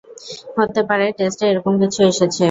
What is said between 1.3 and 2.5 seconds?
এরকম কিছু এসেছে।